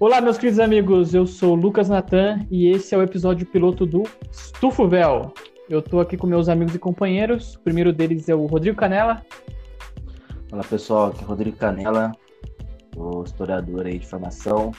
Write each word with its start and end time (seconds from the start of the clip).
Olá, 0.00 0.20
meus 0.20 0.38
queridos 0.38 0.60
amigos, 0.60 1.12
eu 1.12 1.26
sou 1.26 1.54
o 1.54 1.60
Lucas 1.60 1.88
Natan 1.88 2.46
e 2.52 2.68
esse 2.68 2.94
é 2.94 2.98
o 2.98 3.02
episódio 3.02 3.44
piloto 3.44 3.84
do 3.84 4.04
Estufo 4.30 4.86
Véu. 4.86 5.34
Eu 5.68 5.82
tô 5.82 5.98
aqui 5.98 6.16
com 6.16 6.24
meus 6.24 6.48
amigos 6.48 6.72
e 6.72 6.78
companheiros. 6.78 7.56
O 7.56 7.60
primeiro 7.62 7.92
deles 7.92 8.28
é 8.28 8.34
o 8.34 8.46
Rodrigo 8.46 8.76
Canela. 8.76 9.26
Olá, 10.52 10.62
pessoal, 10.62 11.08
aqui 11.08 11.22
é 11.22 11.24
o 11.24 11.26
Rodrigo 11.26 11.56
Canela, 11.56 12.12
o 12.96 13.24
historiador 13.24 13.86
aí 13.86 13.98
de 13.98 14.06
formação, 14.06 14.70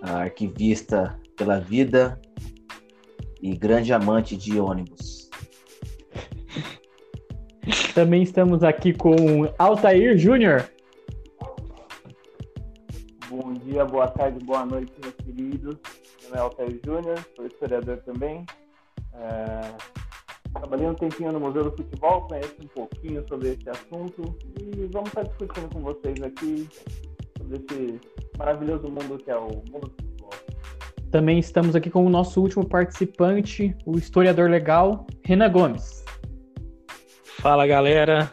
arquivista 0.00 1.20
pela 1.36 1.60
vida 1.60 2.18
e 3.42 3.54
grande 3.54 3.92
amante 3.92 4.34
de 4.34 4.58
ônibus. 4.58 5.28
Também 7.94 8.22
estamos 8.22 8.64
aqui 8.64 8.94
com 8.94 9.14
Altair 9.58 10.16
Júnior. 10.16 10.70
Boa 13.86 14.08
tarde, 14.08 14.44
boa 14.44 14.64
noite, 14.66 14.92
meus 15.00 15.14
queridos. 15.16 15.76
Meu 16.22 16.30
nome 16.30 16.36
é 16.36 16.40
Altair 16.40 16.80
Júnior, 16.84 17.18
sou 17.34 17.46
historiador 17.46 17.98
também. 17.98 18.44
É... 19.14 19.60
Trabalhei 20.52 20.88
um 20.88 20.94
tempinho 20.94 21.32
no 21.32 21.40
Museu 21.40 21.64
do 21.64 21.70
Futebol, 21.70 22.22
conheço 22.22 22.54
um 22.62 22.68
pouquinho 22.68 23.26
sobre 23.28 23.50
esse 23.50 23.68
assunto 23.68 24.36
e 24.60 24.86
vamos 24.86 25.08
estar 25.08 25.22
discutindo 25.22 25.68
com 25.68 25.80
vocês 25.80 26.20
aqui 26.22 26.68
sobre 27.38 27.58
esse 27.58 28.00
maravilhoso 28.38 28.88
mundo 28.88 29.18
que 29.18 29.30
é 29.30 29.36
o 29.36 29.48
mundo 29.70 29.88
do 29.88 30.04
futebol. 30.04 30.30
Também 31.10 31.38
estamos 31.38 31.76
aqui 31.76 31.90
com 31.90 32.04
o 32.04 32.08
nosso 32.08 32.40
último 32.40 32.66
participante, 32.66 33.76
o 33.84 33.98
historiador 33.98 34.50
legal, 34.50 35.06
Renan 35.24 35.50
Gomes. 35.50 36.04
Fala 37.40 37.66
galera, 37.66 38.32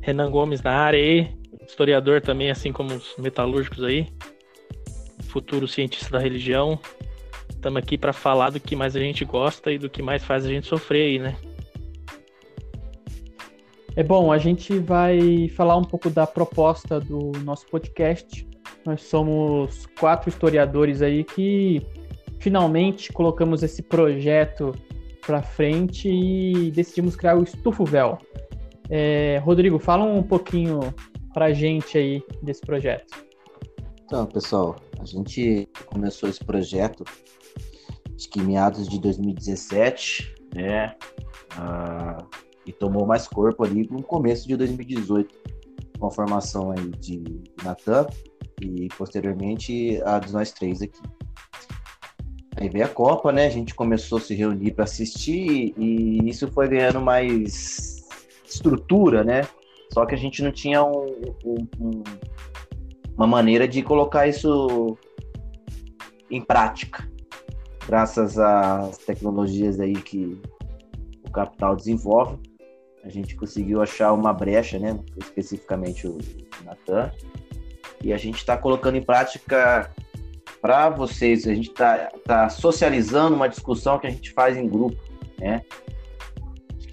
Renan 0.00 0.30
Gomes 0.30 0.62
na 0.62 0.72
área 0.72 0.98
aí, 0.98 1.32
historiador 1.64 2.20
também, 2.20 2.50
assim 2.50 2.72
como 2.72 2.94
os 2.94 3.16
metalúrgicos 3.16 3.84
aí, 3.84 4.08
futuro 5.30 5.66
cientista 5.68 6.10
da 6.10 6.18
religião. 6.18 6.78
Estamos 7.48 7.78
aqui 7.78 7.96
para 7.96 8.12
falar 8.12 8.50
do 8.50 8.60
que 8.60 8.74
mais 8.74 8.96
a 8.96 9.00
gente 9.00 9.24
gosta 9.24 9.70
e 9.70 9.78
do 9.78 9.88
que 9.88 10.02
mais 10.02 10.24
faz 10.24 10.44
a 10.44 10.48
gente 10.48 10.66
sofrer 10.66 11.02
aí, 11.02 11.18
né? 11.18 11.36
É 13.96 14.02
bom, 14.02 14.32
a 14.32 14.38
gente 14.38 14.78
vai 14.78 15.48
falar 15.48 15.76
um 15.76 15.84
pouco 15.84 16.08
da 16.10 16.26
proposta 16.26 17.00
do 17.00 17.32
nosso 17.44 17.66
podcast. 17.66 18.48
Nós 18.84 19.02
somos 19.02 19.86
quatro 19.98 20.28
historiadores 20.28 21.02
aí 21.02 21.22
que 21.24 21.84
finalmente 22.38 23.12
colocamos 23.12 23.62
esse 23.62 23.82
projeto 23.82 24.72
para 25.26 25.42
frente 25.42 26.08
e 26.08 26.70
decidimos 26.70 27.14
criar 27.14 27.36
o 27.36 27.42
Estufo 27.42 27.84
Véu. 27.84 28.18
É, 28.88 29.40
Rodrigo, 29.44 29.78
fala 29.78 30.04
um 30.04 30.22
pouquinho 30.22 30.80
para 31.34 31.52
gente 31.52 31.98
aí 31.98 32.22
desse 32.42 32.62
projeto. 32.62 33.24
Então, 34.04 34.26
pessoal, 34.26 34.76
a 35.00 35.04
gente 35.04 35.68
começou 35.86 36.28
esse 36.28 36.44
projeto 36.44 37.04
acho 38.20 38.28
que 38.28 38.38
em 38.38 38.44
meados 38.44 38.86
de 38.86 39.00
2017, 39.00 40.34
né? 40.54 40.94
Uh, 41.56 42.28
e 42.66 42.72
tomou 42.72 43.06
mais 43.06 43.26
corpo 43.26 43.64
ali 43.64 43.88
no 43.90 44.02
começo 44.02 44.46
de 44.46 44.56
2018, 44.56 45.34
com 45.98 46.06
a 46.06 46.10
formação 46.10 46.70
aí 46.70 46.90
de 47.00 47.22
Natan 47.64 48.06
e 48.60 48.88
posteriormente 48.98 50.00
a 50.04 50.18
dos 50.18 50.32
nós 50.32 50.52
três 50.52 50.82
aqui. 50.82 51.00
Aí 52.56 52.68
veio 52.68 52.84
a 52.84 52.88
Copa, 52.88 53.32
né? 53.32 53.46
A 53.46 53.50
gente 53.50 53.74
começou 53.74 54.18
a 54.18 54.20
se 54.20 54.34
reunir 54.34 54.72
para 54.72 54.84
assistir 54.84 55.72
e 55.78 56.28
isso 56.28 56.46
foi 56.48 56.68
ganhando 56.68 57.00
mais 57.00 58.06
estrutura, 58.44 59.24
né? 59.24 59.48
Só 59.94 60.04
que 60.04 60.14
a 60.14 60.18
gente 60.18 60.42
não 60.42 60.52
tinha 60.52 60.84
um, 60.84 61.06
um, 61.44 61.68
um, 61.80 62.02
uma 63.20 63.26
maneira 63.26 63.68
de 63.68 63.82
colocar 63.82 64.26
isso 64.26 64.96
em 66.30 66.40
prática, 66.40 67.06
graças 67.86 68.38
às 68.38 68.96
tecnologias 68.96 69.78
aí 69.78 69.92
que 69.92 70.40
o 71.28 71.30
capital 71.30 71.76
desenvolve. 71.76 72.38
A 73.04 73.10
gente 73.10 73.36
conseguiu 73.36 73.82
achar 73.82 74.14
uma 74.14 74.32
brecha, 74.32 74.78
né? 74.78 74.98
Especificamente 75.18 76.06
o 76.06 76.16
Natan. 76.64 77.12
E 78.02 78.10
a 78.10 78.16
gente 78.16 78.36
está 78.36 78.56
colocando 78.56 78.96
em 78.96 79.02
prática 79.02 79.92
para 80.62 80.88
vocês. 80.88 81.46
A 81.46 81.52
gente 81.52 81.68
está 81.68 82.10
tá 82.24 82.48
socializando 82.48 83.36
uma 83.36 83.50
discussão 83.50 83.98
que 83.98 84.06
a 84.06 84.10
gente 84.10 84.32
faz 84.32 84.56
em 84.56 84.66
grupo, 84.66 84.96
né? 85.38 85.60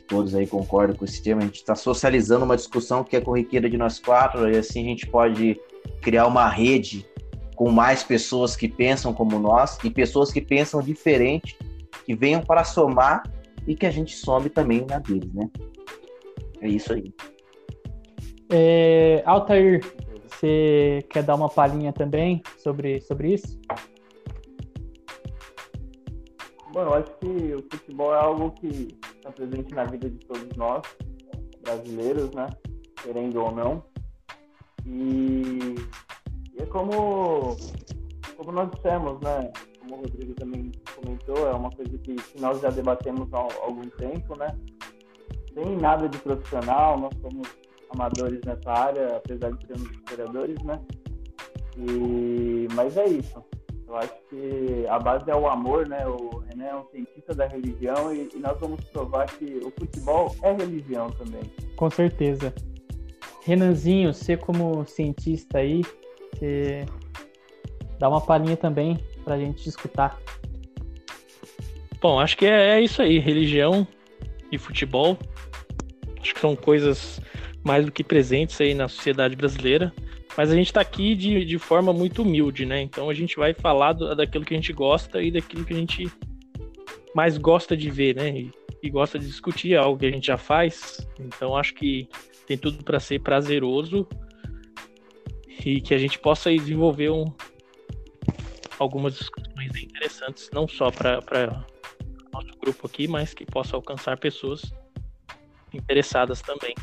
todos 0.08 0.34
aí 0.34 0.48
concordam 0.48 0.96
com 0.96 1.04
esse 1.04 1.22
tema, 1.22 1.42
a 1.42 1.46
gente 1.46 1.58
está 1.58 1.76
socializando 1.76 2.46
uma 2.46 2.56
discussão 2.56 3.04
que 3.04 3.18
é 3.18 3.22
corriqueira 3.22 3.70
de 3.70 3.78
nós 3.78 4.00
quatro, 4.00 4.50
e 4.50 4.58
assim 4.58 4.86
a 4.86 4.90
gente 4.90 5.06
pode 5.06 5.60
criar 6.02 6.28
uma 6.28 6.48
rede 6.50 7.06
com 7.56 7.72
mais 7.72 8.04
pessoas 8.04 8.56
que 8.56 8.68
pensam 8.68 9.14
como 9.14 9.40
nós 9.40 9.78
e 9.84 9.90
pessoas 9.90 10.32
que 10.32 10.40
pensam 10.40 10.82
diferente, 10.82 11.58
que 12.06 12.16
venham 12.16 12.42
para 12.42 12.64
somar 12.64 13.24
e 13.66 13.76
que 13.76 13.86
a 13.86 13.92
gente 13.92 14.16
some 14.16 14.50
também 14.50 14.86
na 14.88 15.00
deles, 15.00 15.34
né? 15.34 15.50
É 16.62 16.68
isso 16.68 16.94
aí. 16.94 17.14
É, 18.50 19.22
Altair, 19.26 19.82
você 20.24 21.04
quer 21.10 21.24
dar 21.24 21.36
uma 21.36 21.50
palhinha 21.50 21.92
também 21.92 22.42
sobre, 22.58 23.02
sobre 23.02 23.34
isso? 23.34 23.60
Bom, 26.72 26.82
eu 26.82 26.94
acho 26.94 27.12
que 27.20 27.56
o 27.56 27.66
futebol 27.72 28.14
é 28.14 28.20
algo 28.20 28.52
que 28.52 28.88
está 29.16 29.32
presente 29.32 29.74
na 29.74 29.84
vida 29.86 30.10
de 30.10 30.18
todos 30.26 30.56
nós, 30.56 30.84
brasileiros, 31.64 32.32
né? 32.32 32.48
Querendo 33.02 33.42
ou 33.42 33.52
não. 33.52 33.84
E, 34.88 35.76
e 36.54 36.62
é 36.62 36.66
como, 36.68 37.56
como 38.38 38.52
nós 38.52 38.72
dissemos, 38.72 39.20
né? 39.22 39.52
Como 39.80 39.96
o 39.96 40.02
Rodrigo 40.02 40.34
também 40.36 40.72
comentou, 40.96 41.48
é 41.48 41.54
uma 41.54 41.70
coisa 41.72 41.98
que, 41.98 42.16
nós 42.40 42.62
já 42.62 42.70
debatemos 42.70 43.32
há 43.34 43.38
algum 43.38 43.88
tempo, 43.90 44.38
né? 44.38 44.58
Sem 45.54 45.76
nada 45.78 46.08
de 46.08 46.18
profissional, 46.20 46.98
nós 47.00 47.14
somos 47.22 47.48
amadores 47.90 48.40
nessa 48.46 48.72
área, 48.72 49.18
apesar 49.18 49.52
de 49.52 49.68
sermos 49.68 49.92
historiadores, 49.92 50.62
né? 50.64 50.80
E, 51.78 52.68
mas 52.74 52.96
é 52.98 53.08
isso. 53.08 53.44
Eu 53.88 53.96
acho 53.96 54.14
que 54.30 54.86
a 54.90 55.00
base 55.00 55.30
é 55.30 55.36
o 55.36 55.48
amor, 55.48 55.88
né? 55.88 56.06
O 56.08 56.40
Renan 56.40 56.66
é 56.66 56.76
um 56.76 56.86
cientista 56.92 57.34
da 57.34 57.48
religião 57.48 58.14
e, 58.14 58.30
e, 58.34 58.40
nós 58.40 58.60
vamos 58.60 58.84
provar 58.86 59.26
que 59.28 59.62
o 59.64 59.72
futebol 59.72 60.36
é 60.44 60.52
religião 60.54 61.10
também. 61.12 61.44
Com 61.76 61.90
certeza. 61.90 62.54
Renanzinho, 63.48 64.14
você 64.14 64.36
como 64.36 64.86
cientista 64.86 65.60
aí, 65.60 65.82
você 66.34 66.86
dá 67.98 68.10
uma 68.10 68.20
palhinha 68.20 68.58
também 68.58 69.00
para 69.24 69.36
a 69.36 69.40
gente 69.40 69.70
escutar. 69.70 70.20
Bom, 72.02 72.20
acho 72.20 72.36
que 72.36 72.46
é, 72.46 72.72
é 72.72 72.82
isso 72.82 73.02
aí. 73.02 73.20
Religião 73.20 73.88
e 74.52 74.58
futebol. 74.58 75.18
Acho 76.22 76.34
que 76.34 76.42
são 76.42 76.58
coisas 76.58 77.22
mais 77.64 77.86
do 77.86 77.92
que 77.92 78.04
presentes 78.04 78.60
aí 78.60 78.74
na 78.74 78.90
sociedade 78.90 79.34
brasileira. 79.38 79.94
Mas 80.36 80.52
a 80.52 80.56
gente 80.56 80.68
está 80.68 80.82
aqui 80.82 81.16
de, 81.16 81.46
de 81.46 81.58
forma 81.58 81.94
muito 81.94 82.24
humilde, 82.24 82.66
né? 82.66 82.82
Então 82.82 83.10
a 83.10 83.14
gente 83.14 83.38
vai 83.38 83.54
falar 83.54 83.94
do, 83.94 84.14
daquilo 84.14 84.44
que 84.44 84.56
a 84.56 84.58
gente 84.58 84.74
gosta 84.74 85.22
e 85.22 85.32
daquilo 85.32 85.64
que 85.64 85.74
a 85.74 85.78
gente 85.78 86.12
mais 87.16 87.38
gosta 87.38 87.78
de 87.78 87.90
ver, 87.90 88.14
né? 88.18 88.30
E, 88.30 88.52
e 88.84 88.90
gosta 88.90 89.18
de 89.18 89.26
discutir 89.26 89.74
é 89.74 89.78
algo 89.78 89.98
que 89.98 90.06
a 90.06 90.12
gente 90.12 90.28
já 90.28 90.38
faz. 90.38 91.08
Então 91.18 91.56
acho 91.56 91.74
que 91.76 92.10
tem 92.48 92.58
tudo 92.58 92.84
para 92.84 93.00
ser 93.00 93.20
prazeroso 93.20 94.08
e 95.66 95.82
que 95.82 95.94
a 95.94 95.98
gente 95.98 96.18
possa 96.18 96.50
desenvolver 96.50 97.10
um, 97.10 97.26
algumas 98.80 99.16
discussões 99.16 99.76
interessantes, 99.76 100.50
não 100.54 100.66
só 100.66 100.90
para 100.90 101.66
nosso 102.32 102.58
grupo 102.62 102.88
aqui, 102.88 103.06
mas 103.06 103.34
que 103.34 103.46
possa 103.46 103.76
alcançar 103.76 104.18
pessoas 104.18 104.62
interessadas 105.74 106.42
também. 106.42 106.74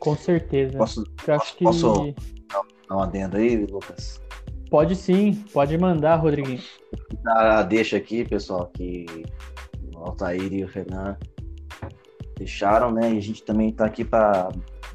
Com 0.00 0.16
certeza. 0.16 0.76
Posso, 0.76 1.04
acho 1.28 1.56
que... 1.56 1.64
posso 1.64 2.14
dar 2.48 2.96
uma 2.96 3.04
adendo 3.04 3.36
aí, 3.36 3.64
Lucas? 3.64 4.20
Pode 4.68 4.96
sim, 4.96 5.34
pode 5.52 5.78
mandar, 5.78 6.16
Rodriguinho. 6.16 6.62
Ah, 7.26 7.62
deixa 7.62 7.96
aqui, 7.96 8.24
pessoal, 8.24 8.66
que 8.74 9.06
o 9.94 9.98
Altair 9.98 10.52
e 10.52 10.64
o 10.64 10.66
Renan 10.66 11.16
deixaram, 12.42 12.90
né? 12.90 13.12
E 13.12 13.18
a 13.18 13.20
gente 13.20 13.44
também 13.44 13.70
está 13.70 13.86
aqui 13.86 14.04
para 14.04 14.50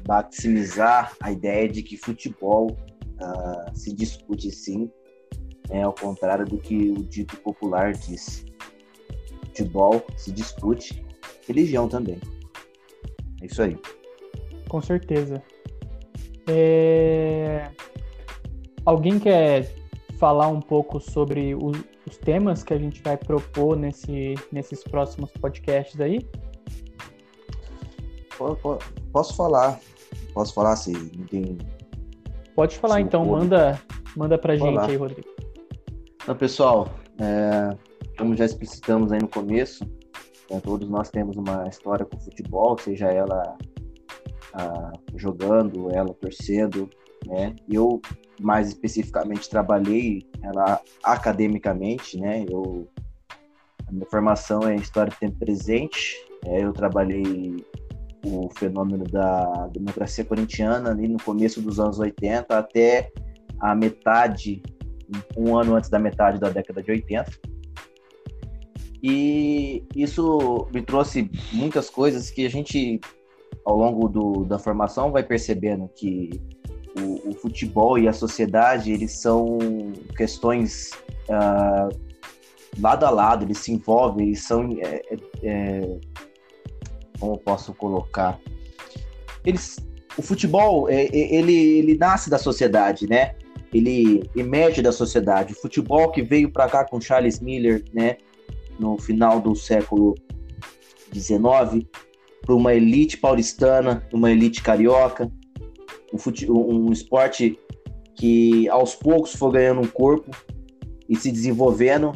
maximizar 0.06 1.16
a 1.20 1.32
ideia 1.32 1.68
de 1.68 1.82
que 1.82 1.96
futebol 1.96 2.70
uh, 2.70 3.74
se 3.74 3.94
discute 3.94 4.50
sim, 4.50 4.90
né? 5.68 5.82
ao 5.82 5.94
contrário 5.94 6.44
do 6.44 6.58
que 6.58 6.90
o 6.90 7.02
dito 7.02 7.36
popular 7.38 7.92
diz. 7.92 8.44
Futebol 9.46 10.04
se 10.16 10.30
discute, 10.30 11.04
religião 11.46 11.88
também. 11.88 12.20
É 13.40 13.46
isso 13.46 13.62
aí. 13.62 13.76
Com 14.68 14.82
certeza. 14.82 15.42
É... 16.46 17.70
Alguém 18.84 19.18
quer 19.18 19.74
falar 20.18 20.48
um 20.48 20.60
pouco 20.60 21.00
sobre 21.00 21.54
o, 21.54 21.72
os 22.06 22.18
temas 22.18 22.62
que 22.62 22.74
a 22.74 22.78
gente 22.78 23.02
vai 23.02 23.16
propor 23.16 23.76
nesse, 23.76 24.34
nesses 24.52 24.84
próximos 24.84 25.30
podcasts 25.32 26.00
aí? 26.00 26.20
Posso 29.12 29.34
falar. 29.34 29.80
Posso 30.32 30.54
falar 30.54 30.76
se 30.76 30.92
não 30.92 31.26
tem. 31.26 31.58
Pode 32.54 32.78
falar 32.78 33.00
então, 33.00 33.24
manda, 33.24 33.80
Manda 34.16 34.38
pra 34.38 34.56
gente 34.56 34.68
Olá. 34.68 34.86
aí, 34.86 34.96
Rodrigo. 34.96 35.28
Então, 36.22 36.36
pessoal, 36.36 36.88
é, 37.20 37.76
como 38.18 38.34
já 38.36 38.44
explicitamos 38.44 39.12
aí 39.12 39.20
no 39.20 39.28
começo, 39.28 39.84
né, 40.50 40.60
todos 40.62 40.88
nós 40.88 41.08
temos 41.10 41.36
uma 41.36 41.68
história 41.68 42.04
com 42.04 42.18
futebol, 42.18 42.76
seja 42.78 43.06
ela 43.06 43.56
ah, 44.54 44.92
jogando, 45.14 45.90
ela 45.94 46.12
torcendo, 46.14 46.88
né? 47.26 47.54
Eu 47.68 48.00
mais 48.40 48.68
especificamente 48.68 49.48
trabalhei 49.48 50.28
ela 50.42 50.80
academicamente, 51.02 52.18
né? 52.18 52.44
Eu 52.48 52.88
a 53.86 53.92
minha 53.92 54.06
formação 54.06 54.68
é 54.68 54.74
história 54.74 55.10
do 55.10 55.18
tempo 55.18 55.38
presente. 55.38 56.14
É, 56.44 56.62
eu 56.62 56.72
trabalhei 56.72 57.64
o 58.24 58.48
fenômeno 58.50 59.04
da 59.04 59.68
democracia 59.68 60.24
corintiana 60.24 60.90
ali 60.90 61.08
no 61.08 61.22
começo 61.22 61.60
dos 61.60 61.78
anos 61.78 61.98
80 61.98 62.56
até 62.56 63.10
a 63.60 63.74
metade, 63.74 64.62
um 65.36 65.56
ano 65.56 65.76
antes 65.76 65.90
da 65.90 65.98
metade 65.98 66.38
da 66.38 66.48
década 66.48 66.82
de 66.82 66.90
80. 66.90 67.30
E 69.02 69.84
isso 69.94 70.68
me 70.72 70.82
trouxe 70.82 71.30
muitas 71.52 71.88
coisas 71.88 72.30
que 72.30 72.44
a 72.44 72.50
gente, 72.50 73.00
ao 73.64 73.76
longo 73.76 74.08
do, 74.08 74.44
da 74.44 74.58
formação, 74.58 75.12
vai 75.12 75.22
percebendo 75.22 75.88
que 75.94 76.30
o, 77.00 77.30
o 77.30 77.34
futebol 77.34 77.98
e 77.98 78.08
a 78.08 78.12
sociedade, 78.12 78.90
eles 78.90 79.12
são 79.20 79.58
questões 80.16 80.90
uh, 81.28 81.96
lado 82.80 83.06
a 83.06 83.10
lado, 83.10 83.44
eles 83.44 83.58
se 83.58 83.72
envolvem, 83.72 84.28
eles 84.28 84.44
são... 84.44 84.68
É, 84.80 85.02
é, 85.10 85.18
é 85.42 85.98
como 87.18 87.38
posso 87.38 87.74
colocar? 87.74 88.38
Eles, 89.44 89.76
o 90.16 90.22
futebol, 90.22 90.88
é, 90.88 91.04
é, 91.04 91.34
ele, 91.34 91.54
ele 91.54 91.98
nasce 91.98 92.28
da 92.28 92.38
sociedade, 92.38 93.08
né? 93.08 93.34
Ele 93.72 94.22
emerge 94.34 94.80
da 94.80 94.92
sociedade. 94.92 95.52
O 95.52 95.56
futebol 95.56 96.10
que 96.10 96.22
veio 96.22 96.50
para 96.50 96.68
cá 96.68 96.84
com 96.84 97.00
Charles 97.00 97.40
Miller, 97.40 97.84
né? 97.92 98.16
No 98.78 98.98
final 98.98 99.40
do 99.40 99.54
século 99.54 100.14
XIX, 101.12 101.86
para 102.42 102.54
uma 102.54 102.74
elite 102.74 103.16
paulistana, 103.16 104.06
uma 104.12 104.30
elite 104.30 104.62
carioca, 104.62 105.30
um, 106.12 106.18
fute, 106.18 106.50
um 106.50 106.90
esporte 106.92 107.58
que 108.14 108.68
aos 108.68 108.94
poucos 108.94 109.34
foi 109.34 109.52
ganhando 109.52 109.80
um 109.80 109.86
corpo 109.86 110.30
e 111.08 111.16
se 111.16 111.30
desenvolvendo 111.30 112.12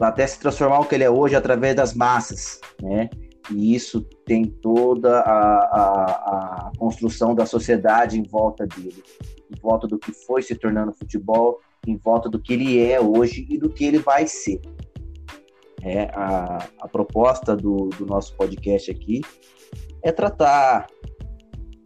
até 0.00 0.26
se 0.26 0.38
transformar 0.38 0.80
o 0.80 0.84
que 0.84 0.94
ele 0.94 1.04
é 1.04 1.10
hoje 1.10 1.34
através 1.34 1.74
das 1.74 1.94
massas, 1.94 2.60
né? 2.82 3.08
E 3.50 3.74
isso 3.74 4.00
tem 4.24 4.44
toda 4.44 5.20
a, 5.20 5.58
a, 5.58 6.68
a 6.68 6.72
construção 6.78 7.34
da 7.34 7.44
sociedade 7.44 8.18
em 8.18 8.22
volta 8.22 8.66
dele, 8.66 9.02
em 9.50 9.60
volta 9.60 9.86
do 9.86 9.98
que 9.98 10.12
foi 10.12 10.42
se 10.42 10.54
tornando 10.54 10.92
futebol, 10.92 11.60
em 11.86 11.96
volta 11.96 12.28
do 12.28 12.38
que 12.40 12.52
ele 12.52 12.80
é 12.80 13.00
hoje 13.00 13.46
e 13.50 13.58
do 13.58 13.68
que 13.68 13.84
ele 13.84 13.98
vai 13.98 14.26
ser. 14.26 14.60
É, 15.82 16.04
a, 16.14 16.68
a 16.80 16.88
proposta 16.88 17.56
do, 17.56 17.88
do 17.98 18.06
nosso 18.06 18.36
podcast 18.36 18.90
aqui 18.90 19.20
é 20.02 20.12
tratar 20.12 20.86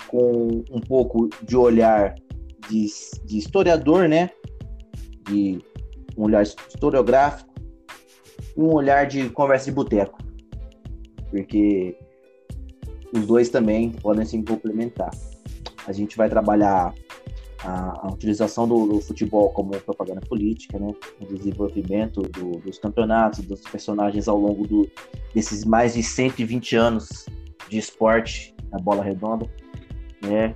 com 0.09 0.63
um 0.71 0.81
pouco 0.81 1.31
de 1.43 1.57
olhar 1.57 2.15
de, 2.69 2.87
de 3.25 3.39
historiador, 3.39 4.07
né? 4.07 4.31
De 5.27 5.59
um 6.17 6.25
olhar 6.25 6.43
historiográfico 6.43 7.57
um 8.57 8.73
olhar 8.73 9.07
de 9.07 9.29
conversa 9.31 9.67
de 9.67 9.73
boteco 9.73 10.19
porque 11.37 11.95
os 13.13 13.27
dois 13.27 13.51
também 13.51 13.91
podem 13.91 14.25
se 14.25 14.43
complementar. 14.43 15.11
A 15.87 15.93
gente 15.93 16.17
vai 16.17 16.31
trabalhar 16.31 16.95
a, 17.63 18.07
a 18.07 18.11
utilização 18.11 18.67
do, 18.67 18.87
do, 18.87 19.01
futebol 19.03 19.51
como 19.51 19.79
propaganda 19.83 20.23
política, 20.23 20.79
né? 20.79 20.95
o 21.21 21.35
desenvolvimento 21.35 22.23
do, 22.23 22.53
dos 22.61 22.79
campeonatos, 22.79 23.45
dos 23.45 23.61
personagens 23.61 24.29
ao 24.29 24.39
longo 24.39 24.67
do, 24.67 24.91
desses 25.35 25.65
mais 25.65 25.93
de 25.93 26.03
120 26.03 26.75
anos 26.75 27.27
de 27.69 27.79
esporte 27.79 28.55
na 28.71 28.79
bola 28.79 29.05
redonda, 29.05 29.47
né? 30.23 30.55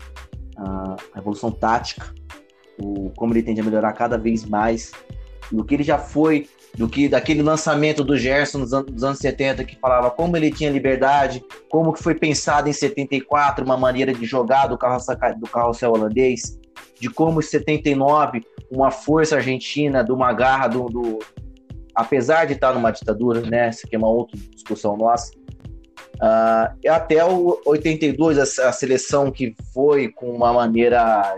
a, 0.56 0.97
a 1.15 1.19
evolução 1.19 1.50
tática, 1.50 2.15
o, 2.82 3.11
como 3.11 3.35
ele 3.35 3.43
tende 3.43 3.61
a 3.61 3.65
melhorar 3.65 3.93
cada 3.93 4.17
vez 4.17 4.47
mais, 4.47 4.93
no 5.53 5.62
que 5.62 5.75
ele 5.75 5.85
já 5.85 5.99
foi 5.99 6.49
do 6.76 6.88
que 6.88 7.08
daquele 7.08 7.43
lançamento 7.43 8.05
do 8.05 8.17
Gerson 8.17 8.58
anos, 8.58 8.70
dos 8.70 9.05
anos 9.05 9.19
70 9.19 9.64
que 9.64 9.76
falava 9.76 10.11
como 10.11 10.37
ele 10.37 10.50
tinha 10.50 10.70
liberdade, 10.70 11.43
como 11.69 11.93
que 11.93 12.02
foi 12.02 12.14
pensado 12.14 12.69
em 12.69 12.72
74 12.72 13.64
uma 13.64 13.76
maneira 13.76 14.14
de 14.14 14.25
jogar 14.25 14.69
do 14.69 14.78
carrossel, 14.78 15.17
do 15.37 15.46
carrossel 15.49 15.93
holandês, 15.93 16.58
de 17.00 17.08
como 17.11 17.40
em 17.40 17.43
79 17.43 18.43
uma 18.70 18.90
força 18.90 19.37
argentina, 19.37 20.05
de 20.05 20.12
uma 20.12 20.32
garra 20.32 20.69
do, 20.69 20.87
do 20.87 21.19
apesar 21.94 22.46
de 22.46 22.52
estar 22.52 22.72
numa 22.72 22.93
ditadura, 22.93 23.40
né, 23.40 23.69
essa 23.69 23.87
aqui 23.87 23.96
é 23.96 23.99
uma 23.99 24.08
outra 24.08 24.38
discussão 24.55 24.96
nossa, 24.96 25.32
uh, 26.17 26.88
até 26.88 27.25
o 27.25 27.61
82 27.67 28.38
a, 28.38 28.69
a 28.69 28.72
seleção 28.72 29.32
que 29.32 29.55
foi 29.75 30.08
com 30.08 30.31
uma 30.31 30.52
maneira 30.52 31.37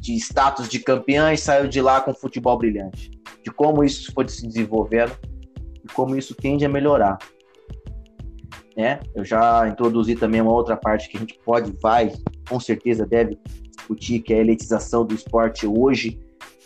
de 0.00 0.14
status 0.14 0.68
de 0.68 0.78
campeã 0.78 1.32
e 1.32 1.36
saiu 1.36 1.66
de 1.66 1.80
lá 1.80 2.00
com 2.00 2.14
futebol 2.14 2.56
brilhante 2.56 3.17
de 3.48 3.54
como 3.54 3.82
isso 3.82 4.12
foi 4.12 4.28
se 4.28 4.46
desenvolvendo 4.46 5.12
e 5.82 5.92
como 5.92 6.14
isso 6.14 6.34
tende 6.34 6.64
a 6.64 6.68
melhorar. 6.68 7.18
Né? 8.76 9.00
Eu 9.14 9.24
já 9.24 9.66
introduzi 9.66 10.14
também 10.14 10.40
uma 10.40 10.52
outra 10.52 10.76
parte 10.76 11.08
que 11.08 11.16
a 11.16 11.20
gente 11.20 11.38
pode, 11.44 11.72
vai, 11.82 12.12
com 12.48 12.60
certeza 12.60 13.06
deve 13.06 13.38
discutir, 13.74 14.20
que 14.20 14.34
é 14.34 14.36
a 14.36 14.40
elitização 14.40 15.04
do 15.04 15.14
esporte 15.14 15.66
hoje, 15.66 16.20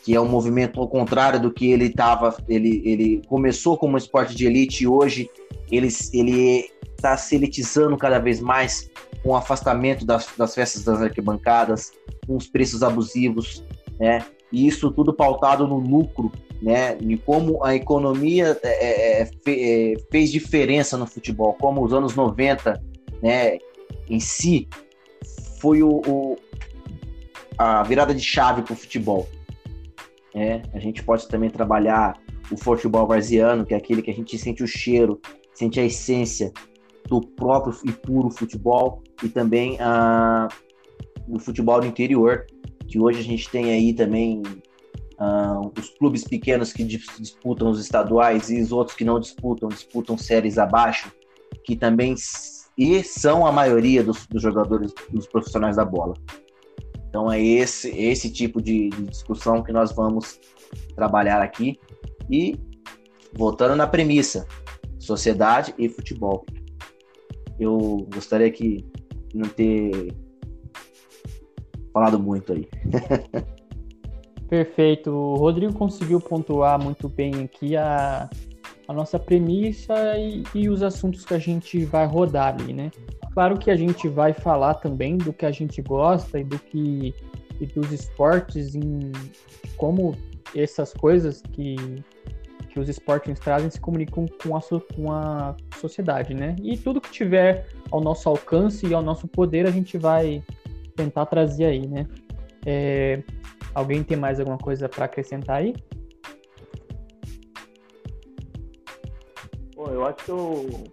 que 0.04 0.14
é 0.14 0.20
um 0.20 0.28
movimento 0.28 0.80
ao 0.80 0.88
contrário 0.88 1.40
do 1.40 1.52
que 1.52 1.70
ele 1.70 1.86
estava, 1.86 2.36
ele, 2.48 2.82
ele 2.84 3.22
começou 3.28 3.78
como 3.78 3.94
um 3.94 3.98
esporte 3.98 4.34
de 4.34 4.44
elite 4.44 4.82
e 4.82 4.88
hoje 4.88 5.30
ele 5.70 5.86
está 5.86 7.16
se 7.16 7.36
elitizando 7.36 7.96
cada 7.96 8.18
vez 8.18 8.40
mais 8.40 8.90
com 9.22 9.30
o 9.30 9.36
afastamento 9.36 10.04
das, 10.04 10.28
das 10.36 10.54
festas 10.54 10.82
das 10.82 11.00
arquibancadas, 11.00 11.92
com 12.26 12.36
os 12.36 12.48
preços 12.48 12.82
abusivos, 12.82 13.64
né? 13.98 14.24
E 14.50 14.66
isso 14.66 14.90
tudo 14.90 15.14
pautado 15.14 15.66
no 15.66 15.78
lucro 15.78 16.30
né, 16.62 16.96
e 17.00 17.18
como 17.18 17.64
a 17.64 17.74
economia 17.74 18.56
é, 18.62 18.68
é, 18.68 19.22
é, 19.22 19.94
fez 20.12 20.30
diferença 20.30 20.96
no 20.96 21.06
futebol, 21.06 21.54
como 21.54 21.84
os 21.84 21.92
anos 21.92 22.14
90, 22.14 22.80
né, 23.20 23.58
em 24.08 24.20
si, 24.20 24.68
foi 25.58 25.82
o, 25.82 26.00
o 26.06 26.36
a 27.58 27.82
virada 27.82 28.14
de 28.14 28.22
chave 28.22 28.62
para 28.62 28.72
o 28.72 28.76
futebol. 28.76 29.28
É, 30.34 30.62
a 30.72 30.78
gente 30.78 31.02
pode 31.02 31.28
também 31.28 31.50
trabalhar 31.50 32.18
o 32.50 32.56
futebol 32.56 33.06
varziano, 33.06 33.66
que 33.66 33.74
é 33.74 33.76
aquele 33.76 34.00
que 34.00 34.10
a 34.10 34.14
gente 34.14 34.38
sente 34.38 34.62
o 34.62 34.66
cheiro, 34.66 35.20
sente 35.52 35.80
a 35.80 35.84
essência 35.84 36.52
do 37.08 37.20
próprio 37.20 37.76
e 37.84 37.92
puro 37.92 38.30
futebol, 38.30 39.02
e 39.22 39.28
também 39.28 39.76
a, 39.80 40.48
o 41.28 41.38
futebol 41.38 41.80
do 41.80 41.86
interior, 41.86 42.46
que 42.86 43.00
hoje 43.00 43.20
a 43.20 43.24
gente 43.24 43.48
tem 43.50 43.72
aí 43.72 43.92
também 43.92 44.42
Uh, 45.22 45.70
os 45.78 45.90
clubes 45.90 46.24
pequenos 46.24 46.72
que 46.72 46.82
disputam 46.82 47.70
os 47.70 47.78
estaduais 47.78 48.50
e 48.50 48.60
os 48.60 48.72
outros 48.72 48.96
que 48.96 49.04
não 49.04 49.20
disputam, 49.20 49.68
disputam 49.68 50.18
séries 50.18 50.58
abaixo, 50.58 51.12
que 51.64 51.76
também 51.76 52.16
e 52.76 53.04
são 53.04 53.46
a 53.46 53.52
maioria 53.52 54.02
dos, 54.02 54.26
dos 54.26 54.42
jogadores, 54.42 54.92
dos 55.10 55.26
profissionais 55.26 55.76
da 55.76 55.84
bola. 55.84 56.14
Então 57.08 57.30
é 57.30 57.40
esse, 57.40 57.88
esse 57.90 58.32
tipo 58.32 58.60
de, 58.60 58.88
de, 58.88 59.02
discussão 59.04 59.62
que 59.62 59.72
nós 59.72 59.92
vamos 59.92 60.40
trabalhar 60.96 61.42
aqui. 61.42 61.78
E 62.30 62.58
voltando 63.34 63.76
na 63.76 63.86
premissa, 63.86 64.46
sociedade 64.98 65.74
e 65.78 65.88
futebol. 65.88 66.46
Eu 67.60 68.08
gostaria 68.12 68.50
que 68.50 68.84
não 69.34 69.48
ter 69.48 70.14
falado 71.92 72.18
muito 72.18 72.54
aí. 72.54 72.66
Perfeito. 74.52 75.10
O 75.10 75.36
Rodrigo 75.36 75.72
conseguiu 75.72 76.20
pontuar 76.20 76.78
muito 76.78 77.08
bem 77.08 77.42
aqui 77.42 77.74
a, 77.74 78.28
a 78.86 78.92
nossa 78.92 79.18
premissa 79.18 79.94
e, 80.18 80.42
e, 80.54 80.68
os 80.68 80.82
assuntos 80.82 81.24
que 81.24 81.32
a 81.32 81.38
gente 81.38 81.86
vai 81.86 82.04
rodar 82.04 82.48
ali, 82.48 82.74
né? 82.74 82.90
Claro 83.32 83.58
que 83.58 83.70
a 83.70 83.76
gente 83.76 84.08
vai 84.08 84.34
falar 84.34 84.74
também 84.74 85.16
do 85.16 85.32
que 85.32 85.46
a 85.46 85.50
gente 85.50 85.80
gosta 85.80 86.38
e 86.38 86.44
do 86.44 86.58
que 86.58 87.14
e 87.62 87.64
dos 87.64 87.90
esportes 87.92 88.74
em 88.74 89.10
como 89.78 90.14
essas 90.54 90.92
coisas 90.92 91.40
que, 91.40 91.74
que 92.68 92.78
os 92.78 92.90
esportes 92.90 93.40
trazem 93.40 93.70
se 93.70 93.80
comunicam 93.80 94.26
com 94.42 94.54
a, 94.54 94.60
com 94.94 95.12
a 95.12 95.56
sociedade, 95.80 96.34
né? 96.34 96.56
E 96.62 96.76
tudo 96.76 97.00
que 97.00 97.10
tiver 97.10 97.68
ao 97.90 98.02
nosso 98.02 98.28
alcance 98.28 98.86
e 98.86 98.92
ao 98.92 99.02
nosso 99.02 99.26
poder 99.26 99.66
a 99.66 99.70
gente 99.70 99.96
vai 99.96 100.42
tentar 100.94 101.24
trazer 101.24 101.64
aí, 101.64 101.88
né? 101.88 102.06
É, 102.66 103.22
Alguém 103.74 104.04
tem 104.04 104.16
mais 104.16 104.38
alguma 104.38 104.58
coisa 104.58 104.88
para 104.88 105.06
acrescentar 105.06 105.56
aí? 105.56 105.74
Bom, 109.74 109.86
eu 109.86 110.04
acho 110.04 110.24
que 110.24 110.30
eu 110.30 110.84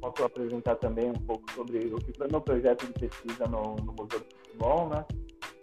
posso 0.00 0.24
apresentar 0.24 0.76
também 0.76 1.10
um 1.10 1.14
pouco 1.26 1.50
sobre 1.52 1.78
o 1.92 1.96
que 1.96 2.16
foi 2.16 2.28
meu 2.30 2.40
projeto 2.40 2.86
de 2.86 2.92
pesquisa 2.92 3.46
no, 3.46 3.76
no 3.76 3.92
Museu 3.92 4.20
do 4.20 4.26
Futebol, 4.36 4.88
né? 4.88 5.04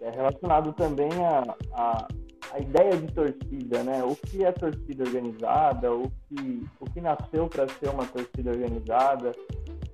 É 0.01 0.09
relacionado 0.09 0.73
também 0.73 1.09
a, 1.23 1.55
a, 1.73 2.07
a 2.51 2.59
ideia 2.59 2.97
de 2.97 3.07
torcida, 3.13 3.83
né? 3.83 4.03
O 4.03 4.15
que 4.15 4.43
é 4.43 4.51
torcida 4.51 5.03
organizada, 5.03 5.93
o 5.93 6.11
que, 6.27 6.65
o 6.81 6.85
que 6.85 6.99
nasceu 6.99 7.47
para 7.47 7.67
ser 7.69 7.89
uma 7.89 8.05
torcida 8.05 8.51
organizada, 8.51 9.31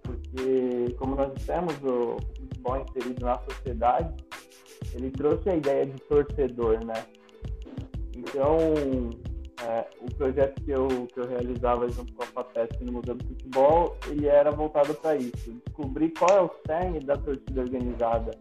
porque, 0.02 0.96
como 0.98 1.16
nós 1.16 1.32
dissemos, 1.36 1.76
o, 1.84 2.18
futebol 2.62 2.86
inserido 2.88 3.26
na 3.26 3.40
sociedade, 3.40 4.14
ele 4.96 5.12
trouxe 5.12 5.50
a 5.50 5.56
ideia 5.56 5.86
de 5.86 6.00
torcedor, 6.04 6.84
né? 6.86 7.06
Então, 8.16 8.74
é, 9.68 9.86
o 10.02 10.14
projeto 10.16 10.62
que 10.64 10.72
eu, 10.72 10.88
que 11.14 11.20
eu 11.20 11.28
realizava 11.28 11.88
junto 11.90 12.14
com 12.14 12.24
a 12.24 12.28
FAPESP 12.28 12.84
no 12.84 12.94
Museu 12.94 13.16
do 13.16 13.26
Futebol, 13.26 13.98
ele 14.08 14.28
era 14.28 14.52
voltado 14.52 14.94
para 14.96 15.16
isso, 15.16 15.54
descobrir 15.66 16.10
qual 16.12 16.38
é 16.38 16.42
o 16.42 16.52
cerne 16.66 17.00
da 17.00 17.16
torcida 17.18 17.62
organizada, 17.62 18.32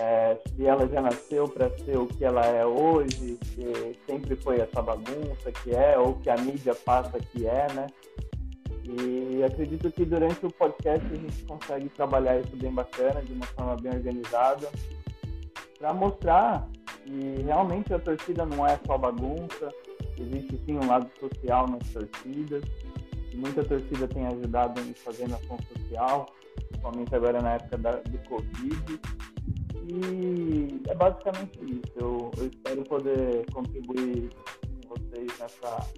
é, 0.00 0.38
se 0.48 0.64
ela 0.64 0.88
já 0.88 1.02
nasceu 1.02 1.46
para 1.48 1.68
ser 1.78 1.98
o 1.98 2.06
que 2.06 2.24
ela 2.24 2.46
é 2.46 2.64
hoje, 2.64 3.38
se 3.44 3.98
sempre 4.06 4.34
foi 4.36 4.58
essa 4.58 4.80
bagunça 4.80 5.52
que 5.62 5.74
é, 5.74 5.98
ou 5.98 6.14
que 6.14 6.30
a 6.30 6.36
mídia 6.36 6.74
passa 6.74 7.18
que 7.18 7.46
é, 7.46 7.66
né? 7.74 7.86
E 8.84 9.44
acredito 9.44 9.90
que 9.92 10.04
durante 10.04 10.44
o 10.46 10.50
podcast 10.50 11.06
a 11.06 11.14
gente 11.14 11.44
consegue 11.44 11.88
trabalhar 11.90 12.40
isso 12.40 12.56
bem 12.56 12.72
bacana, 12.72 13.20
de 13.22 13.32
uma 13.32 13.46
forma 13.46 13.76
bem 13.76 13.92
organizada, 13.92 14.68
para 15.82 15.92
mostrar 15.92 16.68
que 17.04 17.42
realmente 17.42 17.92
a 17.92 17.98
torcida 17.98 18.46
não 18.46 18.64
é 18.64 18.78
só 18.86 18.96
bagunça, 18.96 19.68
existe 20.16 20.56
sim 20.64 20.78
um 20.78 20.86
lado 20.86 21.10
social 21.18 21.66
nas 21.68 21.82
torcidas, 21.88 22.62
muita 23.34 23.64
torcida 23.64 24.06
tem 24.06 24.24
ajudado 24.28 24.80
em 24.80 24.94
fazer 24.94 25.24
ação 25.24 25.58
social, 25.72 26.26
principalmente 26.68 27.12
agora 27.16 27.42
na 27.42 27.54
época 27.54 27.78
da, 27.78 27.96
do 27.96 28.18
Covid. 28.28 29.00
E 29.88 30.80
é 30.88 30.94
basicamente 30.94 31.58
isso. 31.64 31.92
Eu, 31.96 32.30
eu 32.36 32.46
espero 32.46 32.84
poder 32.84 33.44
contribuir 33.52 34.30
com 34.30 34.88
vocês 34.88 35.36
nessa, 35.40 35.88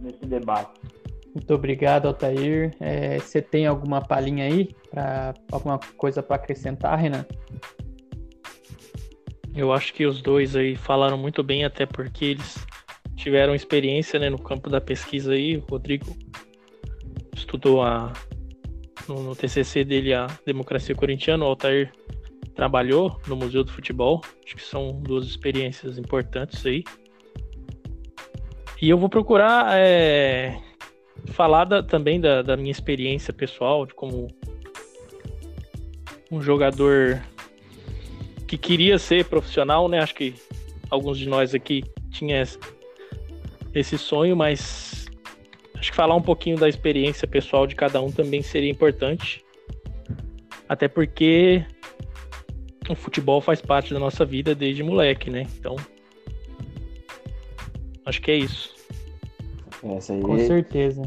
nesse 0.00 0.24
debate. 0.24 0.80
Muito 1.34 1.52
obrigado, 1.52 2.06
Altair. 2.06 2.74
É, 2.78 3.18
você 3.18 3.42
tem 3.42 3.66
alguma 3.66 4.00
palhinha 4.00 4.44
aí? 4.44 4.74
Pra, 4.90 5.34
alguma 5.50 5.80
coisa 5.96 6.22
para 6.22 6.36
acrescentar, 6.36 6.96
Renan? 6.96 7.26
Eu 9.56 9.72
acho 9.72 9.94
que 9.94 10.04
os 10.04 10.20
dois 10.20 10.54
aí 10.54 10.76
falaram 10.76 11.16
muito 11.16 11.42
bem, 11.42 11.64
até 11.64 11.86
porque 11.86 12.26
eles 12.26 12.66
tiveram 13.16 13.54
experiência 13.54 14.20
né, 14.20 14.28
no 14.28 14.38
campo 14.38 14.68
da 14.68 14.82
pesquisa 14.82 15.32
aí. 15.32 15.56
O 15.56 15.64
Rodrigo 15.70 16.14
estudou 17.34 17.82
a, 17.82 18.12
no, 19.08 19.22
no 19.22 19.34
TCC 19.34 19.82
dele 19.82 20.12
a 20.12 20.26
democracia 20.44 20.94
corintiana, 20.94 21.44
o 21.44 21.48
Altair 21.48 21.90
trabalhou 22.54 23.18
no 23.26 23.34
Museu 23.34 23.64
do 23.64 23.72
Futebol. 23.72 24.20
Acho 24.44 24.56
que 24.56 24.62
são 24.62 25.00
duas 25.00 25.26
experiências 25.26 25.96
importantes 25.96 26.64
aí. 26.66 26.84
E 28.80 28.90
eu 28.90 28.98
vou 28.98 29.08
procurar 29.08 29.78
é, 29.78 30.60
falar 31.28 31.64
da, 31.64 31.82
também 31.82 32.20
da, 32.20 32.42
da, 32.42 32.56
minha 32.58 32.70
experiência 32.70 33.32
pessoal, 33.32 33.86
de 33.86 33.94
como 33.94 34.28
um 36.30 36.42
jogador 36.42 37.22
que 38.46 38.56
queria 38.56 38.98
ser 38.98 39.24
profissional, 39.24 39.88
né? 39.88 39.98
Acho 40.00 40.14
que 40.14 40.34
alguns 40.90 41.18
de 41.18 41.28
nós 41.28 41.54
aqui 41.54 41.84
tinha 42.10 42.44
esse 43.74 43.98
sonho, 43.98 44.36
mas 44.36 45.06
acho 45.74 45.90
que 45.90 45.96
falar 45.96 46.14
um 46.14 46.22
pouquinho 46.22 46.56
da 46.56 46.68
experiência 46.68 47.26
pessoal 47.26 47.66
de 47.66 47.74
cada 47.74 48.00
um 48.00 48.10
também 48.10 48.42
seria 48.42 48.70
importante. 48.70 49.44
Até 50.68 50.88
porque 50.88 51.64
o 52.88 52.94
futebol 52.94 53.40
faz 53.40 53.60
parte 53.60 53.92
da 53.92 54.00
nossa 54.00 54.24
vida 54.24 54.54
desde 54.54 54.82
moleque, 54.82 55.30
né? 55.30 55.46
Então, 55.58 55.76
acho 58.04 58.20
que 58.20 58.30
é 58.30 58.36
isso. 58.36 58.74
Essa 59.82 60.14
aí, 60.14 60.20
Com 60.20 60.38
certeza. 60.38 61.02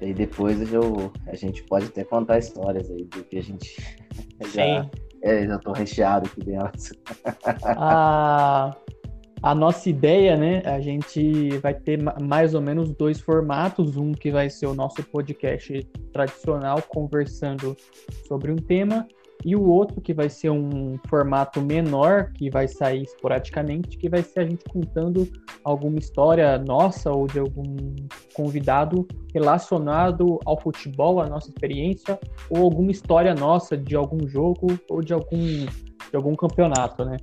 E 0.00 0.14
depois 0.14 0.72
eu, 0.72 1.12
a 1.26 1.36
gente 1.36 1.62
pode 1.64 1.86
até 1.86 2.04
contar 2.04 2.38
histórias 2.38 2.90
aí 2.90 3.04
do 3.04 3.22
que 3.24 3.36
a 3.36 3.42
gente 3.42 3.76
Sim. 4.48 4.88
É, 5.22 5.46
já 5.46 5.58
tô 5.58 5.72
recheado 5.72 6.26
aqui 6.26 6.44
dentro. 6.44 6.96
A, 7.64 8.74
a 9.42 9.54
nossa 9.54 9.88
ideia, 9.88 10.36
né? 10.36 10.62
A 10.64 10.80
gente 10.80 11.58
vai 11.58 11.74
ter 11.74 11.98
mais 12.20 12.54
ou 12.54 12.60
menos 12.60 12.92
dois 12.92 13.20
formatos. 13.20 13.96
Um 13.96 14.12
que 14.12 14.30
vai 14.30 14.50
ser 14.50 14.66
o 14.66 14.74
nosso 14.74 15.02
podcast 15.04 15.82
tradicional, 16.12 16.82
conversando 16.82 17.76
sobre 18.26 18.52
um 18.52 18.56
tema, 18.56 19.06
e 19.44 19.56
o 19.56 19.62
outro 19.62 20.00
que 20.00 20.12
vai 20.12 20.28
ser 20.28 20.50
um 20.50 20.98
formato 21.08 21.60
menor, 21.60 22.32
que 22.32 22.50
vai 22.50 22.68
sair 22.68 23.02
esporadicamente, 23.02 23.96
que 23.96 24.08
vai 24.08 24.22
ser 24.22 24.40
a 24.40 24.46
gente 24.46 24.64
contando 24.64 25.26
alguma 25.64 25.98
história 25.98 26.58
nossa 26.58 27.10
ou 27.10 27.26
de 27.26 27.38
algum 27.38 27.94
convidado 28.34 29.06
relacionado 29.32 30.38
ao 30.44 30.60
futebol, 30.60 31.20
a 31.20 31.26
nossa 31.26 31.48
experiência, 31.48 32.18
ou 32.50 32.64
alguma 32.64 32.90
história 32.90 33.34
nossa 33.34 33.76
de 33.76 33.96
algum 33.96 34.28
jogo 34.28 34.78
ou 34.88 35.00
de 35.00 35.12
algum, 35.12 35.38
de 35.38 36.16
algum 36.16 36.34
campeonato, 36.34 37.04
né? 37.04 37.16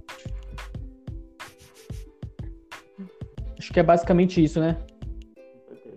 Acho 3.59 3.73
que 3.73 3.79
é 3.79 3.83
basicamente 3.83 4.43
isso, 4.43 4.59
né? 4.59 4.77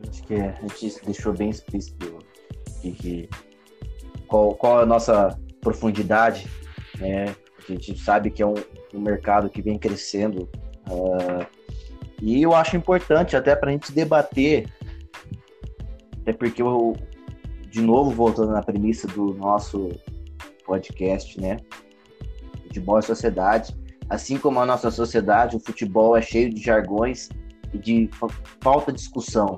Acho 0.09 0.23
que 0.25 0.35
a 0.35 0.53
gente 0.53 1.05
deixou 1.05 1.33
bem 1.33 1.51
explícito 1.51 2.19
de 2.83 2.91
que 2.93 3.29
qual, 4.27 4.55
qual 4.55 4.81
é 4.81 4.83
a 4.83 4.87
nossa 4.87 5.39
profundidade, 5.61 6.47
né? 6.99 7.35
A 7.59 7.73
gente 7.73 7.99
sabe 7.99 8.31
que 8.31 8.43
é 8.43 8.47
um, 8.47 8.55
um 8.95 9.01
mercado 9.01 9.49
que 9.49 9.63
vem 9.63 9.79
crescendo 9.79 10.49
uh, 10.89 11.47
e 12.23 12.43
eu 12.43 12.55
acho 12.55 12.77
importante 12.77 13.37
até 13.37 13.57
para 13.57 13.71
a 13.71 13.73
gente 13.73 13.93
debater, 13.93 14.69
até 16.21 16.33
porque 16.33 16.61
eu, 16.61 16.95
de 17.69 17.81
novo, 17.81 18.11
voltando 18.11 18.53
na 18.53 18.63
premissa 18.63 19.07
do 19.09 19.35
nosso 19.35 19.89
podcast, 20.67 21.41
né? 21.41 21.57
Futebol 22.65 22.99
e 22.99 23.03
sociedade. 23.03 23.75
Assim 24.09 24.37
como 24.37 24.61
a 24.61 24.67
nossa 24.67 24.91
sociedade, 24.91 25.57
o 25.57 25.61
futebol 25.61 26.17
é 26.17 26.21
cheio 26.21 26.53
de 26.53 26.61
jargões 26.61 27.29
e 27.73 27.79
de 27.79 28.11
falta 28.61 28.93
de 28.93 28.99
discussão, 28.99 29.57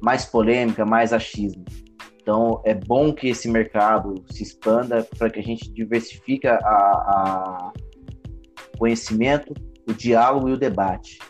mais 0.00 0.26
polêmica, 0.26 0.84
mais 0.84 1.12
achismo. 1.12 1.64
Então, 2.26 2.60
é 2.64 2.74
bom 2.74 3.12
que 3.12 3.28
esse 3.28 3.48
mercado 3.48 4.24
se 4.28 4.42
expanda 4.42 5.06
para 5.16 5.30
que 5.30 5.38
a 5.38 5.42
gente 5.42 5.72
diversifique 5.72 6.48
a, 6.48 6.56
a 6.56 7.72
conhecimento, 8.76 9.54
o 9.88 9.92
diálogo 9.92 10.48
e 10.48 10.52
o 10.52 10.56
debate. 10.56 11.20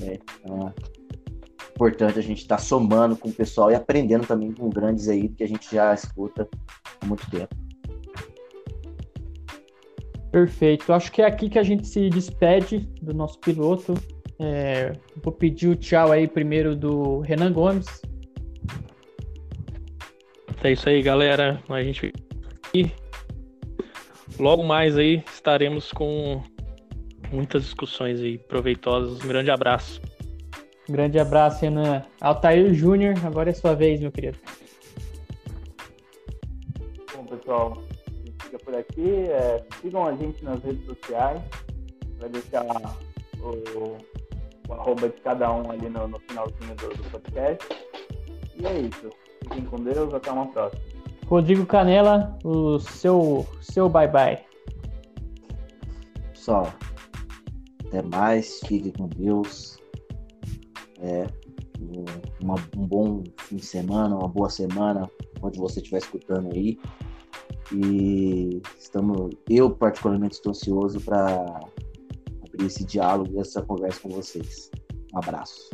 Né? 0.00 0.18
Então, 0.40 0.74
é 0.74 1.68
importante 1.68 2.18
a 2.18 2.22
gente 2.22 2.40
estar 2.40 2.56
tá 2.56 2.60
somando 2.60 3.16
com 3.16 3.28
o 3.28 3.32
pessoal 3.32 3.70
e 3.70 3.76
aprendendo 3.76 4.26
também 4.26 4.50
com 4.50 4.68
grandes 4.68 5.08
aí 5.08 5.28
que 5.28 5.44
a 5.44 5.46
gente 5.46 5.72
já 5.72 5.94
escuta 5.94 6.48
há 7.00 7.06
muito 7.06 7.30
tempo. 7.30 7.54
Perfeito. 10.32 10.92
Acho 10.92 11.12
que 11.12 11.22
é 11.22 11.26
aqui 11.26 11.48
que 11.48 11.60
a 11.60 11.62
gente 11.62 11.86
se 11.86 12.10
despede 12.10 12.80
do 13.00 13.14
nosso 13.14 13.38
piloto. 13.38 13.94
É, 14.40 14.94
vou 15.22 15.32
pedir 15.32 15.68
o 15.68 15.76
tchau 15.76 16.10
aí 16.10 16.26
primeiro 16.26 16.74
do 16.74 17.20
Renan 17.20 17.52
Gomes. 17.52 18.02
É 20.64 20.70
isso 20.70 20.88
aí, 20.88 21.02
galera. 21.02 21.60
A 21.68 21.82
gente 21.82 22.12
e 22.72 22.88
logo 24.38 24.62
mais 24.62 24.96
aí 24.96 25.24
estaremos 25.32 25.90
com 25.90 26.40
muitas 27.32 27.64
discussões 27.64 28.20
aí 28.20 28.38
proveitosas. 28.38 29.24
Um 29.24 29.28
grande 29.28 29.50
abraço. 29.50 30.00
Um 30.88 30.92
grande 30.92 31.18
abraço, 31.18 31.62
Renan. 31.62 32.04
Altair 32.20 32.72
Júnior, 32.74 33.14
agora 33.24 33.50
é 33.50 33.52
sua 33.52 33.74
vez, 33.74 34.00
meu 34.00 34.12
querido. 34.12 34.38
Bom, 37.12 37.24
pessoal, 37.24 37.82
a 38.06 38.12
gente 38.24 38.44
fica 38.44 38.58
por 38.60 38.74
aqui. 38.76 39.10
É, 39.30 39.64
sigam 39.80 40.06
a 40.06 40.14
gente 40.14 40.44
nas 40.44 40.62
redes 40.62 40.84
sociais. 40.86 41.42
Vai 42.20 42.28
deixar 42.28 42.64
o, 43.40 43.98
o 44.68 44.72
arroba 44.72 45.08
de 45.08 45.20
cada 45.22 45.52
um 45.52 45.72
ali 45.72 45.88
no, 45.88 46.06
no 46.06 46.20
finalzinho 46.20 46.74
do, 46.76 46.88
do 46.88 47.10
podcast. 47.10 47.66
E 48.56 48.64
é 48.64 48.78
isso. 48.78 49.10
Fiquem 49.52 49.68
com 49.68 49.76
Deus, 49.82 50.14
até 50.14 50.30
uma 50.30 50.46
próxima. 50.46 50.82
Rodrigo 51.26 51.66
Canela, 51.66 52.38
o 52.42 52.78
seu, 52.78 53.46
seu 53.60 53.88
bye 53.88 54.08
bye. 54.08 54.38
Pessoal, 56.32 56.72
até 57.86 58.02
mais, 58.02 58.60
fique 58.60 58.92
com 58.92 59.08
Deus. 59.08 59.78
É, 61.00 61.26
uma, 62.42 62.54
um 62.76 62.86
bom 62.86 63.22
fim 63.40 63.56
de 63.56 63.66
semana, 63.66 64.16
uma 64.16 64.28
boa 64.28 64.48
semana, 64.48 65.10
onde 65.42 65.58
você 65.58 65.80
estiver 65.80 65.98
escutando 65.98 66.50
aí. 66.54 66.78
E 67.72 68.60
estamos, 68.78 69.34
eu 69.48 69.70
particularmente 69.70 70.34
estou 70.34 70.50
ansioso 70.50 71.00
para 71.00 71.60
abrir 72.46 72.66
esse 72.66 72.84
diálogo 72.84 73.32
e 73.34 73.38
essa 73.38 73.62
conversa 73.62 74.00
com 74.00 74.08
vocês. 74.10 74.70
Um 75.14 75.18
abraço. 75.18 75.70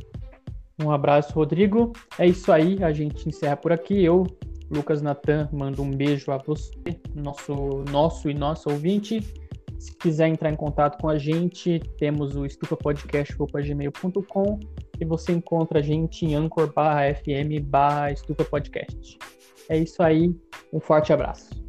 Um 0.83 0.91
abraço, 0.91 1.35
Rodrigo. 1.35 1.93
É 2.19 2.27
isso 2.27 2.51
aí, 2.53 2.83
a 2.83 2.93
gente 2.93 3.27
encerra 3.29 3.57
por 3.57 3.73
aqui. 3.73 4.05
Eu, 4.05 4.27
Lucas 4.71 5.01
Natan, 5.03 5.49
mando 5.53 5.83
um 5.83 5.91
beijo 5.91 6.31
a 6.31 6.39
você, 6.39 6.71
nosso, 7.15 7.85
nosso 7.91 8.31
e 8.31 8.35
nossa 8.35 8.71
ouvinte. 8.71 9.21
Se 9.79 9.95
quiser 9.97 10.29
entrar 10.29 10.51
em 10.51 10.57
contato 10.57 11.01
com 11.01 11.09
a 11.09 11.17
gente, 11.17 11.81
temos 11.99 12.37
o 12.37 12.45
estupapodcast.gmail.com 12.45 14.61
e 15.01 15.05
você 15.05 15.33
encontra 15.33 15.79
a 15.79 15.83
gente 15.83 16.27
em 16.27 16.35
anchor.fm 16.35 17.61
barra 17.65 18.11
estupapodcast. 18.11 19.17
É 19.69 19.79
isso 19.79 20.03
aí, 20.03 20.35
um 20.73 20.81
forte 20.81 21.13
abraço. 21.13 21.68